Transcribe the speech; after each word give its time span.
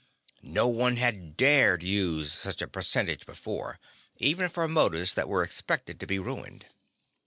No 0.41 0.67
one 0.67 0.95
had 0.97 1.37
dared 1.37 1.83
use 1.83 2.33
such 2.33 2.63
a 2.63 2.67
percentage 2.67 3.23
before, 3.27 3.77
even 4.17 4.49
for 4.49 4.67
motors 4.67 5.13
that 5.13 5.29
were 5.29 5.43
expected 5.43 5.99
to 5.99 6.07
be 6.07 6.17
ruined. 6.17 6.65